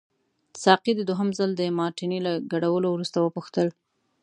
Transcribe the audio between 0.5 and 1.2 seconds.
ساقي د